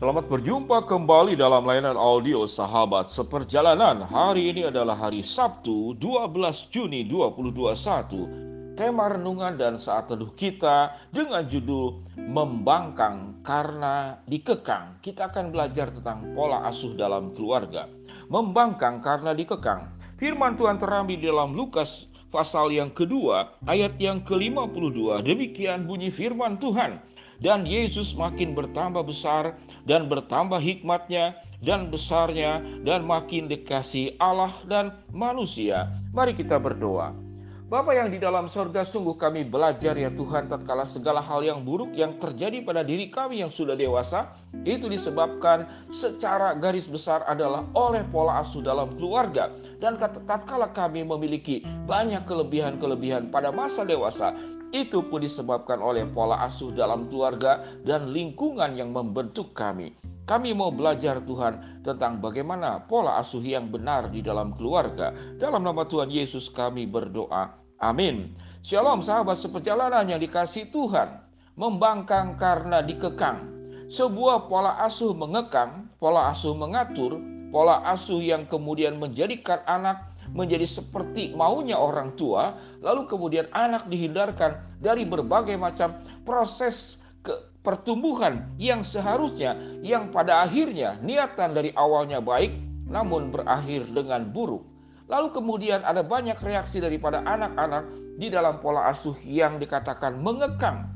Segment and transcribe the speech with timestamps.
[0.00, 4.00] Selamat berjumpa kembali dalam layanan audio sahabat seperjalanan.
[4.00, 8.80] Hari ini adalah hari Sabtu 12 Juni 2021.
[8.80, 15.04] Tema renungan dan saat teduh kita dengan judul Membangkang karena dikekang.
[15.04, 17.84] Kita akan belajar tentang pola asuh dalam keluarga.
[18.32, 19.84] Membangkang karena dikekang.
[20.16, 25.28] Firman Tuhan terambil dalam Lukas pasal yang kedua ayat yang ke-52.
[25.28, 27.04] Demikian bunyi firman Tuhan
[27.40, 34.96] dan Yesus makin bertambah besar dan bertambah hikmatnya dan besarnya dan makin dikasih Allah dan
[35.12, 35.88] manusia.
[36.16, 37.30] Mari kita berdoa.
[37.70, 41.94] Bapa yang di dalam sorga sungguh kami belajar ya Tuhan tatkala segala hal yang buruk
[41.94, 44.26] yang terjadi pada diri kami yang sudah dewasa
[44.66, 49.96] itu disebabkan secara garis besar adalah oleh pola asuh dalam keluarga dan
[50.28, 54.36] tatkala kami memiliki banyak kelebihan-kelebihan pada masa dewasa
[54.70, 59.98] itu pun disebabkan oleh pola asuh dalam keluarga dan lingkungan yang membentuk kami.
[60.30, 65.10] Kami mau belajar Tuhan tentang bagaimana pola asuh yang benar di dalam keluarga.
[65.42, 67.50] Dalam nama Tuhan Yesus kami berdoa.
[67.82, 68.38] Amin.
[68.62, 71.18] Shalom sahabat seperjalanan yang dikasih Tuhan.
[71.58, 73.42] Membangkang karena dikekang.
[73.90, 77.18] Sebuah pola asuh mengekang, pola asuh mengatur,
[77.50, 84.62] pola asuh yang kemudian menjadikan anak menjadi seperti maunya orang tua, lalu kemudian anak dihindarkan
[84.78, 92.54] dari berbagai macam proses ke pertumbuhan yang seharusnya yang pada akhirnya niatan dari awalnya baik
[92.88, 94.66] namun berakhir dengan buruk.
[95.10, 97.84] Lalu kemudian ada banyak reaksi daripada anak-anak
[98.18, 100.86] di dalam pola asuh yang dikatakan mengekang.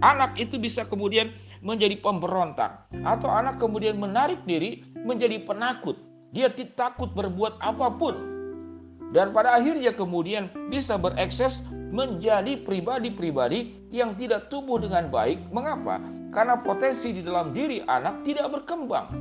[0.00, 5.96] Anak itu bisa kemudian menjadi pemberontak atau anak kemudian menarik diri menjadi penakut.
[6.30, 8.40] Dia takut berbuat apa pun
[9.10, 15.50] dan pada akhirnya kemudian bisa berekses menjadi pribadi-pribadi yang tidak tumbuh dengan baik.
[15.50, 15.98] Mengapa?
[16.30, 19.18] Karena potensi di dalam diri anak tidak berkembang.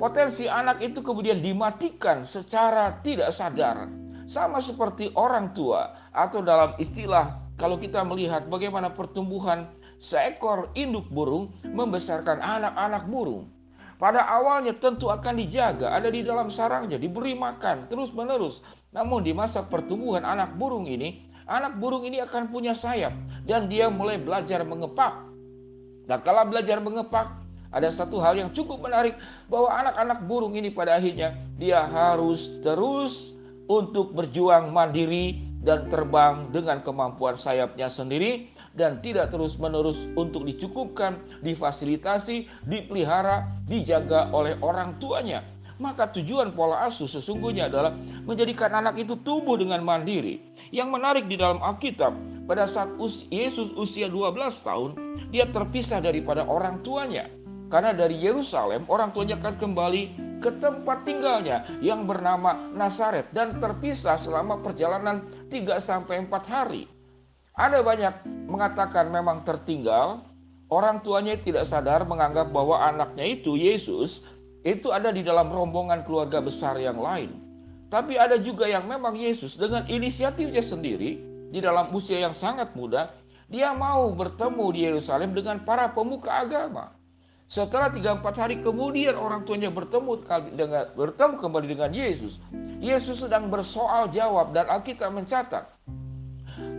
[0.00, 3.92] Potensi anak itu kemudian dimatikan secara tidak sadar.
[4.24, 9.68] Sama seperti orang tua atau dalam istilah kalau kita melihat bagaimana pertumbuhan
[10.00, 13.52] seekor induk burung membesarkan anak-anak burung.
[14.00, 18.64] Pada awalnya tentu akan dijaga, ada di dalam sarangnya, diberi makan terus-menerus.
[18.96, 23.12] Namun di masa pertumbuhan anak burung ini, anak burung ini akan punya sayap
[23.44, 25.20] dan dia mulai belajar mengepak.
[26.08, 27.28] Dan kalau belajar mengepak,
[27.70, 29.20] ada satu hal yang cukup menarik
[29.52, 33.36] bahwa anak-anak burung ini pada akhirnya dia harus terus
[33.68, 42.46] untuk berjuang mandiri dan terbang dengan kemampuan sayapnya sendiri dan tidak terus-menerus untuk dicukupkan, difasilitasi,
[42.66, 45.42] dipelihara, dijaga oleh orang tuanya.
[45.80, 47.96] Maka tujuan pola asuh sesungguhnya adalah
[48.28, 50.44] menjadikan anak itu tumbuh dengan mandiri.
[50.70, 52.12] Yang menarik di dalam Alkitab,
[52.46, 52.92] pada saat
[53.32, 54.90] Yesus usia 12 tahun,
[55.32, 57.26] dia terpisah daripada orang tuanya.
[57.70, 60.02] Karena dari Yerusalem, orang tuanya akan kembali
[60.42, 66.99] ke tempat tinggalnya yang bernama Nazaret dan terpisah selama perjalanan 3 sampai 4 hari.
[67.58, 68.14] Ada banyak
[68.46, 70.22] mengatakan memang tertinggal,
[70.70, 74.22] orang tuanya tidak sadar menganggap bahwa anaknya itu Yesus
[74.62, 77.40] itu ada di dalam rombongan keluarga besar yang lain.
[77.90, 81.18] Tapi ada juga yang memang Yesus dengan inisiatifnya sendiri
[81.50, 83.10] di dalam usia yang sangat muda,
[83.50, 86.94] dia mau bertemu di Yerusalem dengan para pemuka agama.
[87.50, 90.22] Setelah tiga empat hari kemudian orang tuanya bertemu
[90.54, 92.38] dengan bertemu kembali dengan Yesus.
[92.78, 95.66] Yesus sedang bersoal jawab dan Alkitab mencatat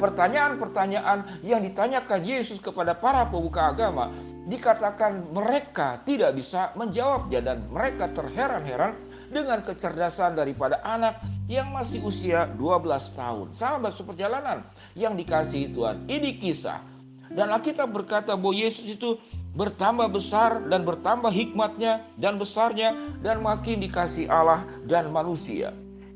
[0.01, 4.09] pertanyaan-pertanyaan yang ditanyakan Yesus kepada para pemuka agama
[4.49, 8.97] dikatakan mereka tidak bisa menjawabnya dan mereka terheran-heran
[9.31, 13.47] dengan kecerdasan daripada anak yang masih usia 12 tahun.
[13.55, 16.09] Sahabat seperjalanan yang dikasihi Tuhan.
[16.09, 16.83] Ini kisah.
[17.31, 19.15] Dan Alkitab berkata bahwa Yesus itu
[19.55, 22.91] bertambah besar dan bertambah hikmatnya dan besarnya
[23.23, 25.71] dan makin dikasih Allah dan manusia.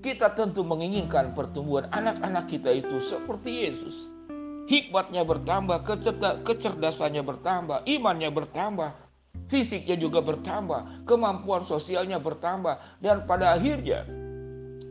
[0.05, 4.05] Kita tentu menginginkan pertumbuhan anak-anak kita itu seperti Yesus.
[4.69, 5.81] Hikmatnya bertambah,
[6.45, 8.93] kecerdasannya bertambah, imannya bertambah,
[9.49, 14.05] fisiknya juga bertambah, kemampuan sosialnya bertambah, dan pada akhirnya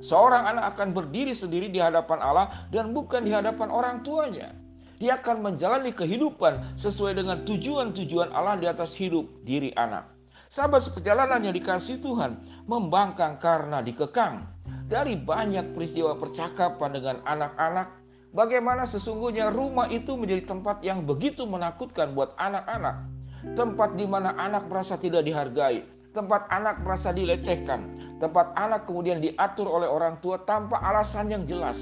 [0.03, 4.51] seorang anak akan berdiri sendiri di hadapan Allah dan bukan di hadapan orang tuanya.
[4.99, 10.14] Dia akan menjalani kehidupan sesuai dengan tujuan-tujuan Allah di atas hidup diri anak.
[10.53, 14.45] Sahabat seperjalanan yang dikasih Tuhan membangkang karena dikekang
[14.85, 17.89] dari banyak peristiwa percakapan dengan anak-anak,
[18.37, 23.09] bagaimana sesungguhnya rumah itu menjadi tempat yang begitu menakutkan buat anak-anak.
[23.45, 25.85] Tempat di mana anak merasa tidak dihargai,
[26.17, 31.77] tempat anak merasa dilecehkan, tempat anak kemudian diatur oleh orang tua tanpa alasan yang jelas,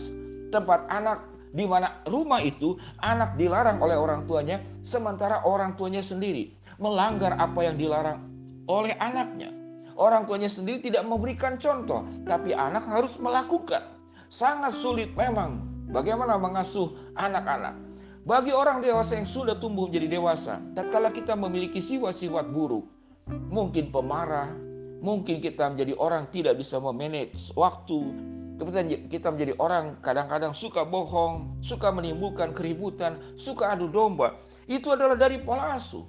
[0.50, 1.22] tempat anak
[1.54, 6.50] di mana rumah itu anak dilarang oleh orang tuanya, sementara orang tuanya sendiri
[6.82, 8.31] melanggar apa yang dilarang
[8.66, 9.50] oleh anaknya.
[9.92, 13.92] Orang tuanya sendiri tidak memberikan contoh, tapi anak harus melakukan.
[14.32, 17.76] Sangat sulit memang bagaimana mengasuh anak-anak.
[18.22, 22.86] Bagi orang dewasa yang sudah tumbuh menjadi dewasa, tatkala kita memiliki sifat-sifat buruk,
[23.50, 24.54] mungkin pemarah,
[25.02, 27.98] mungkin kita menjadi orang tidak bisa memanage waktu,
[28.62, 34.38] kemudian kita menjadi orang kadang-kadang suka bohong, suka menimbulkan keributan, suka adu domba.
[34.70, 36.06] Itu adalah dari pola asuh.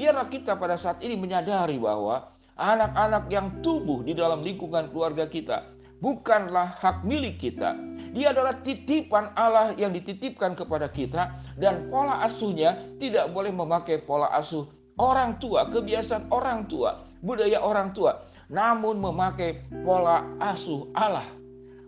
[0.00, 5.76] Biarlah kita pada saat ini menyadari bahwa anak-anak yang tumbuh di dalam lingkungan keluarga kita
[6.00, 7.76] bukanlah hak milik kita.
[8.16, 14.32] Dia adalah titipan Allah yang dititipkan kepada kita dan pola asuhnya tidak boleh memakai pola
[14.32, 14.64] asuh
[14.96, 21.28] orang tua, kebiasaan orang tua, budaya orang tua, namun memakai pola asuh Allah.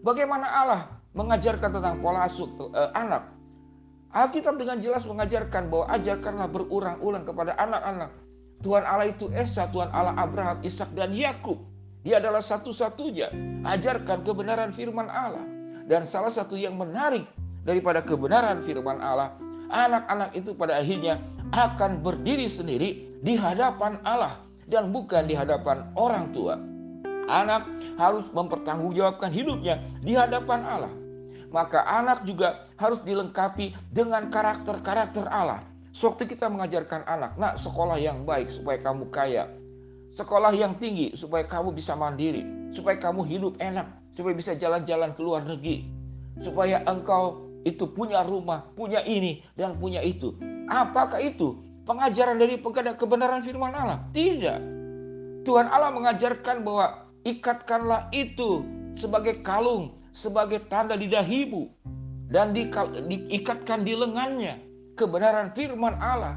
[0.05, 0.81] Bagaimana Allah
[1.17, 3.32] mengajarkan tentang pola asuh eh, anak?
[4.13, 8.13] Alkitab dengan jelas mengajarkan bahwa ajarkanlah berulang-ulang kepada anak-anak.
[8.61, 11.57] Tuhan Allah itu Esa, Tuhan Allah Abraham, Ishak dan Yakub.
[12.05, 13.33] Dia adalah satu-satunya.
[13.65, 15.41] Ajarkan kebenaran firman Allah.
[15.89, 17.25] Dan salah satu yang menarik
[17.65, 19.33] daripada kebenaran firman Allah,
[19.73, 21.17] anak-anak itu pada akhirnya
[21.57, 26.61] akan berdiri sendiri di hadapan Allah dan bukan di hadapan orang tua.
[27.33, 27.65] Anak
[27.97, 30.93] harus mempertanggungjawabkan hidupnya di hadapan Allah
[31.53, 35.61] maka anak juga harus dilengkapi dengan karakter-karakter Allah.
[35.93, 39.45] Sewaktu kita mengajarkan anak, nak sekolah yang baik supaya kamu kaya.
[40.17, 42.73] Sekolah yang tinggi supaya kamu bisa mandiri.
[42.73, 43.93] Supaya kamu hidup enak.
[44.17, 45.85] Supaya bisa jalan-jalan ke luar negeri.
[46.41, 50.33] Supaya engkau itu punya rumah, punya ini, dan punya itu.
[50.73, 51.61] Apakah itu?
[51.85, 52.57] Pengajaran dari
[52.97, 54.01] kebenaran firman Allah?
[54.17, 54.59] Tidak.
[55.45, 58.65] Tuhan Allah mengajarkan bahwa ikatkanlah itu
[58.97, 61.69] sebagai kalung sebagai tanda di dahimu
[62.29, 62.69] dan di,
[63.09, 64.61] diikatkan di lengannya
[64.97, 66.37] kebenaran firman Allah.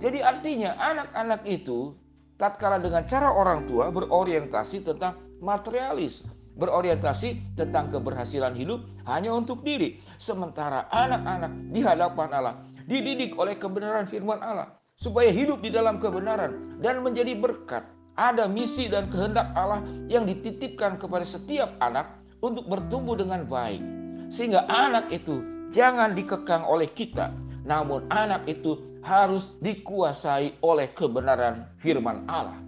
[0.00, 1.96] Jadi artinya anak-anak itu
[2.36, 6.24] tatkala dengan cara orang tua berorientasi tentang materialis,
[6.60, 10.00] berorientasi tentang keberhasilan hidup hanya untuk diri.
[10.20, 12.54] Sementara anak-anak di hadapan Allah
[12.84, 17.84] dididik oleh kebenaran firman Allah supaya hidup di dalam kebenaran dan menjadi berkat.
[18.14, 22.14] Ada misi dan kehendak Allah yang dititipkan kepada setiap anak
[22.44, 23.80] untuk bertumbuh dengan baik.
[24.28, 25.40] Sehingga anak itu
[25.72, 27.32] jangan dikekang oleh kita,
[27.64, 32.60] namun anak itu harus dikuasai oleh kebenaran firman Allah.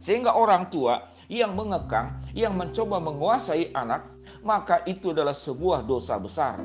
[0.00, 4.04] Sehingga orang tua yang mengekang, yang mencoba menguasai anak,
[4.44, 6.60] maka itu adalah sebuah dosa besar.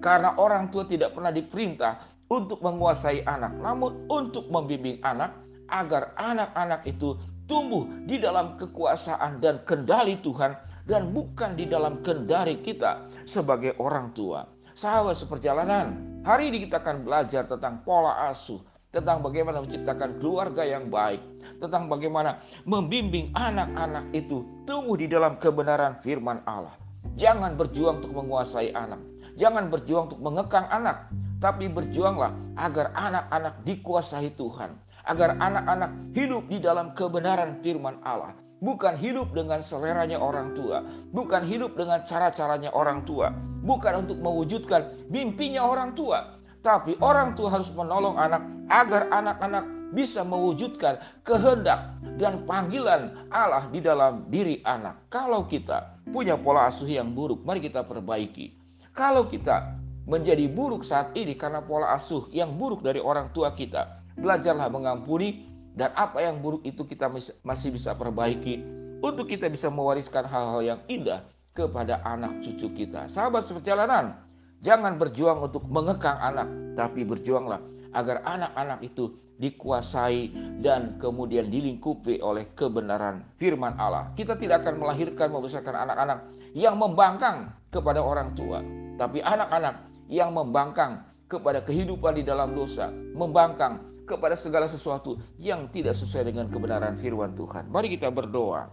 [0.00, 5.32] Karena orang tua tidak pernah diperintah untuk menguasai anak, namun untuk membimbing anak
[5.72, 7.16] agar anak-anak itu
[7.48, 10.52] tumbuh di dalam kekuasaan dan kendali Tuhan
[10.86, 14.46] dan bukan di dalam kendari kita sebagai orang tua.
[14.72, 18.58] Sahabat seperjalanan, hari ini kita akan belajar tentang pola asuh,
[18.90, 21.20] tentang bagaimana menciptakan keluarga yang baik,
[21.60, 26.74] tentang bagaimana membimbing anak-anak itu tumbuh di dalam kebenaran firman Allah.
[27.20, 29.02] Jangan berjuang untuk menguasai anak,
[29.36, 34.72] jangan berjuang untuk mengekang anak, tapi berjuanglah agar anak-anak dikuasai Tuhan,
[35.04, 41.42] agar anak-anak hidup di dalam kebenaran firman Allah bukan hidup dengan seleranya orang tua, bukan
[41.42, 43.34] hidup dengan cara-caranya orang tua,
[43.66, 50.24] bukan untuk mewujudkan mimpinya orang tua, tapi orang tua harus menolong anak agar anak-anak bisa
[50.24, 55.10] mewujudkan kehendak dan panggilan Allah di dalam diri anak.
[55.12, 58.56] Kalau kita punya pola asuh yang buruk, mari kita perbaiki.
[58.96, 59.76] Kalau kita
[60.08, 65.51] menjadi buruk saat ini karena pola asuh yang buruk dari orang tua kita, belajarlah mengampuni
[65.72, 67.08] dan apa yang buruk itu kita
[67.42, 68.60] masih bisa perbaiki
[69.02, 73.08] untuk kita bisa mewariskan hal-hal yang indah kepada anak cucu kita.
[73.12, 74.16] Sahabat seperjalanan,
[74.64, 76.48] jangan berjuang untuk mengekang anak,
[76.78, 77.60] tapi berjuanglah
[77.92, 84.14] agar anak-anak itu dikuasai dan kemudian dilingkupi oleh kebenaran firman Allah.
[84.14, 86.18] Kita tidak akan melahirkan membesarkan anak-anak
[86.54, 88.62] yang membangkang kepada orang tua,
[88.96, 95.96] tapi anak-anak yang membangkang kepada kehidupan di dalam dosa, membangkang kepada segala sesuatu yang tidak
[95.96, 97.72] sesuai dengan kebenaran firman Tuhan.
[97.72, 98.68] Mari kita berdoa.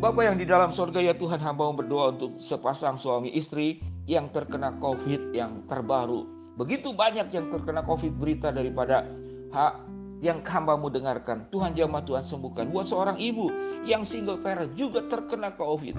[0.00, 3.78] Bapak yang di dalam sorga ya Tuhan hamba berdoa untuk sepasang suami istri
[4.08, 6.26] yang terkena COVID yang terbaru.
[6.58, 9.06] Begitu banyak yang terkena COVID berita daripada
[9.54, 9.74] hak
[10.20, 11.48] yang hambamu dengarkan.
[11.48, 12.74] Tuhan jamah Tuhan sembuhkan.
[12.74, 13.48] Buat seorang ibu
[13.86, 15.96] yang single parent juga terkena COVID.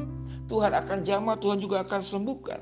[0.51, 2.60] Tuhan akan jamah, Tuhan juga akan sembuhkan.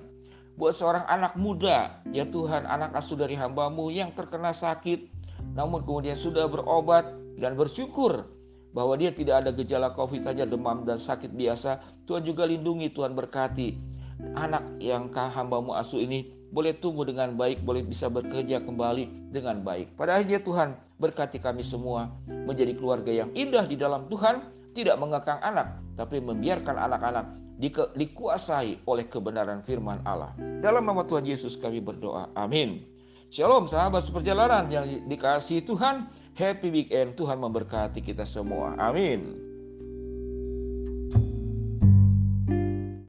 [0.60, 5.18] Buat seorang anak muda, ya Tuhan anak asuh dari hambamu yang terkena sakit,
[5.60, 8.24] namun kemudian sudah berobat dan bersyukur
[8.72, 11.84] bahwa dia tidak ada gejala COVID saja demam dan sakit biasa.
[12.08, 13.75] Tuhan juga lindungi, Tuhan berkati
[14.39, 20.00] anak yang hambamu asuh ini boleh tumbuh dengan baik, boleh bisa bekerja kembali dengan baik.
[20.00, 24.42] Pada akhirnya Tuhan berkati kami semua menjadi keluarga yang indah di dalam Tuhan,
[24.74, 27.25] tidak mengekang anak, tapi membiarkan anak-anak
[28.00, 30.32] dikuasai oleh kebenaran firman Allah.
[30.63, 32.32] Dalam nama Tuhan Yesus kami berdoa.
[32.34, 32.99] Amin.
[33.29, 36.09] Shalom sahabat seperjalanan yang dikasihi Tuhan.
[36.33, 37.13] Happy weekend.
[37.13, 38.74] Tuhan memberkati kita semua.
[38.81, 39.49] Amin.